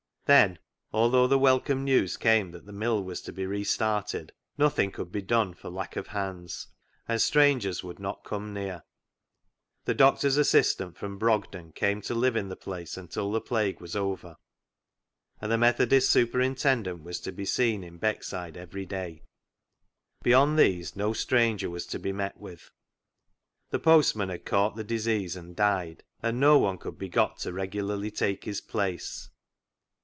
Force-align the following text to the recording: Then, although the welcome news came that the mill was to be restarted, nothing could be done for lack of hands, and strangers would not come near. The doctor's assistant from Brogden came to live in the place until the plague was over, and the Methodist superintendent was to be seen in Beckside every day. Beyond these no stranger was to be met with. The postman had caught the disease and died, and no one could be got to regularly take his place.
Then, 0.25 0.59
although 0.93 1.27
the 1.27 1.37
welcome 1.39 1.83
news 1.83 2.15
came 2.15 2.51
that 2.51 2.65
the 2.65 2.71
mill 2.71 3.03
was 3.03 3.19
to 3.23 3.33
be 3.33 3.45
restarted, 3.45 4.31
nothing 4.57 4.89
could 4.93 5.11
be 5.11 5.21
done 5.21 5.53
for 5.53 5.69
lack 5.69 5.97
of 5.97 6.07
hands, 6.07 6.67
and 7.05 7.21
strangers 7.21 7.83
would 7.83 7.99
not 7.99 8.23
come 8.23 8.53
near. 8.53 8.83
The 9.83 9.93
doctor's 9.93 10.37
assistant 10.37 10.95
from 10.95 11.17
Brogden 11.17 11.73
came 11.73 11.99
to 12.03 12.13
live 12.15 12.37
in 12.37 12.47
the 12.47 12.55
place 12.55 12.95
until 12.95 13.29
the 13.29 13.41
plague 13.41 13.81
was 13.81 13.93
over, 13.93 14.37
and 15.41 15.51
the 15.51 15.57
Methodist 15.57 16.09
superintendent 16.09 17.03
was 17.03 17.19
to 17.21 17.33
be 17.33 17.43
seen 17.43 17.83
in 17.83 17.99
Beckside 17.99 18.55
every 18.55 18.85
day. 18.85 19.23
Beyond 20.23 20.57
these 20.57 20.95
no 20.95 21.11
stranger 21.11 21.69
was 21.69 21.85
to 21.87 21.99
be 21.99 22.13
met 22.13 22.37
with. 22.37 22.71
The 23.71 23.79
postman 23.79 24.29
had 24.29 24.45
caught 24.45 24.77
the 24.77 24.85
disease 24.85 25.35
and 25.35 25.57
died, 25.57 26.05
and 26.23 26.39
no 26.39 26.57
one 26.57 26.77
could 26.77 26.97
be 26.97 27.09
got 27.09 27.39
to 27.39 27.51
regularly 27.51 28.11
take 28.11 28.45
his 28.45 28.61
place. 28.61 29.27